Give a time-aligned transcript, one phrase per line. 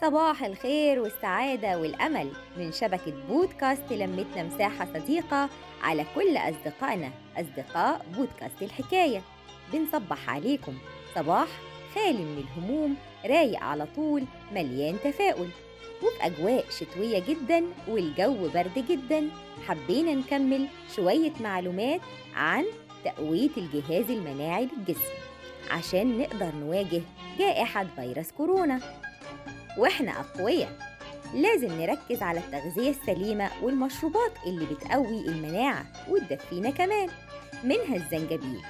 [0.00, 5.48] صباح الخير والسعادة والأمل من شبكة بودكاست لمتنا مساحة صديقة
[5.82, 9.22] على كل أصدقائنا أصدقاء بودكاست الحكاية.
[9.72, 10.74] بنصبح عليكم.
[11.14, 11.48] صباح
[11.94, 15.48] خالي من الهموم رايق على طول مليان تفاؤل.
[16.02, 19.28] وفي أجواء شتوية جدا والجو برد جدا.
[19.66, 22.00] حبينا نكمل شوية معلومات
[22.34, 22.64] عن
[23.04, 25.14] تقوية الجهاز المناعي للجسم
[25.70, 27.02] عشان نقدر نواجه
[27.38, 29.07] جائحة فيروس كورونا.
[29.78, 30.72] وإحنا أقوياء.
[31.34, 37.08] لازم نركز على التغذية السليمة والمشروبات اللي بتقوي المناعة وتدفينا كمان
[37.64, 38.60] منها الزنجبيل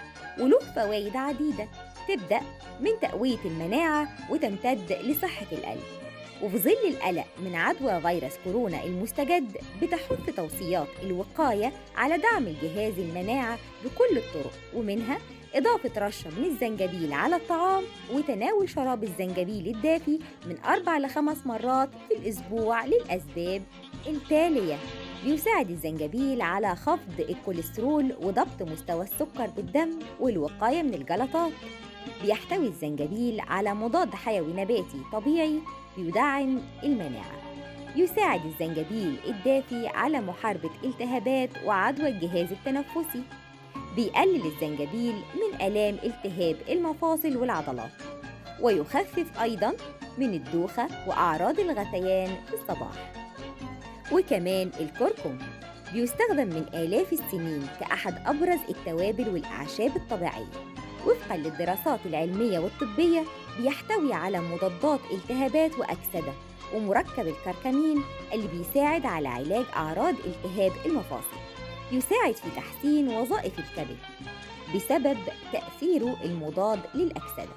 [0.40, 1.68] وله فوائد عديدة
[2.08, 2.40] تبدأ
[2.80, 5.82] من تقوية المناعة وتمتد لصحة القلب.
[6.42, 13.58] وفي ظل القلق من عدوى فيروس كورونا المستجد بتحث توصيات الوقاية على دعم الجهاز المناعة
[13.84, 15.18] بكل الطرق ومنها
[15.54, 22.14] إضافة رشة من الزنجبيل على الطعام وتناول شراب الزنجبيل الدافي من أربع لخمس مرات في
[22.16, 23.62] الأسبوع للأسباب
[24.06, 24.77] التالية.
[25.24, 31.52] بيساعد الزنجبيل على خفض الكوليسترول وضبط مستوى السكر بالدم والوقاية من الجلطات.
[32.22, 35.58] بيحتوي الزنجبيل على مضاد حيوي نباتي طبيعي
[35.96, 37.38] بيدعم المناعة.
[37.96, 43.22] يساعد الزنجبيل الدافي على محاربة التهابات وعدوى الجهاز التنفسي.
[43.97, 47.91] بيقلل الزنجبيل من آلام التهاب المفاصل والعضلات
[48.61, 49.75] ويخفف أيضا
[50.19, 53.12] من الدوخة وأعراض الغثيان في الصباح.
[54.12, 55.39] وكمان الكركم
[55.92, 60.47] بيستخدم من آلاف السنين كأحد أبرز التوابل والأعشاب الطبيعية
[61.06, 63.25] وفقا للدراسات العلمية والطبية
[63.61, 66.33] بيحتوي على مضادات التهابات وأكسدة
[66.75, 68.02] ومركب الكركمين
[68.33, 71.47] اللي بيساعد على علاج أعراض التهاب المفاصل.
[71.92, 73.97] يساعد في تحسين وظائف الكبد
[74.75, 75.17] بسبب
[75.53, 77.55] تأثيره المضاد للأكسدة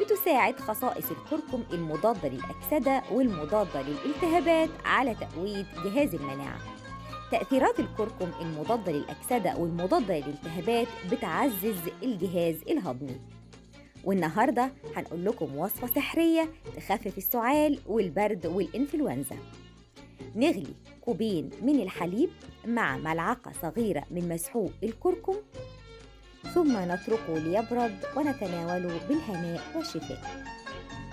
[0.00, 6.58] بتساعد خصائص الكركم المضادة للأكسدة والمضادة للالتهابات على تقوية جهاز المناعة.
[7.30, 13.16] تأثيرات الكركم المضادة للأكسدة والمضادة للالتهابات بتعزز الجهاز الهضمي.
[14.04, 19.36] والنهاردة هنقول لكم وصفة سحرية تخفف السعال والبرد والإنفلونزا.
[20.36, 20.74] نغلي.
[21.04, 22.30] كوبين من الحليب
[22.66, 25.34] مع ملعقة صغيرة من مسحوق الكركم.
[26.54, 30.44] ثم نتركه ليبرد ونتناوله بالهناء والشفاء.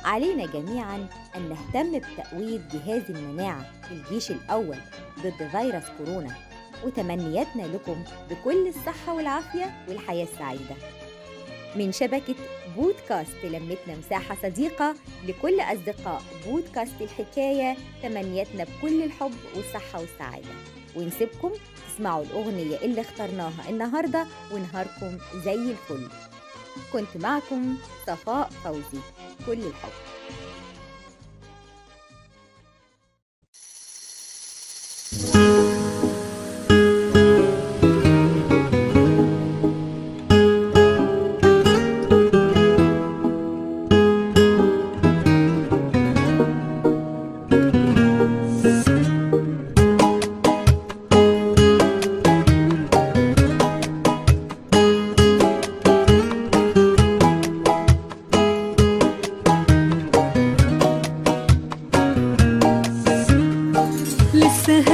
[0.06, 4.78] علينا جميعا أن نهتم بتقوية جهاز المناعة في الجيش الأول
[5.20, 6.36] ضد فيروس كورونا
[6.86, 10.76] وتمنياتنا لكم بكل الصحة والعافية والحياة السعيدة.
[11.76, 12.36] من شبكة
[12.78, 14.96] بودكاست لمتنا مساحة صديقة
[15.28, 20.48] لكل أصدقاء بودكاست الحكاية تمنياتنا بكل الحب والصحة والسعادة.
[20.96, 21.52] ونسيبكم
[21.88, 26.08] تسمعوا الأغنية اللي اخترناها النهاردة ونهاركم زي الفل.
[26.94, 29.04] كنت معكم صفاء فوزي.
[29.46, 30.19] كل الحب.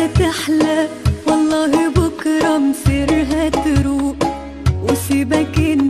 [0.07, 0.88] تحلى
[1.27, 4.16] والله بكرة مصيرها تروق.
[4.83, 5.84] وسيبك انت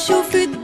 [0.00, 0.59] chauffe